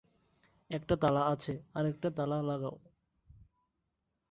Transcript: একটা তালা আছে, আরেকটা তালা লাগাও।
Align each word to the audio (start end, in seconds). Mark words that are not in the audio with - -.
একটা 0.69 0.95
তালা 0.95 1.21
আছে, 1.25 1.53
আরেকটা 1.73 2.09
তালা 2.11 2.37
লাগাও। 2.41 2.75